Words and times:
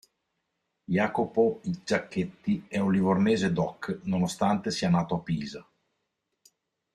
Jacopo 0.87 1.61
Giachetti 1.63 2.65
è 2.67 2.79
un 2.79 2.91
livornese 2.91 3.51
doc 3.53 3.99
nonostante 4.05 4.71
sia 4.71 4.89
nato 4.89 5.13
a 5.13 5.19
Pisa. 5.19 5.69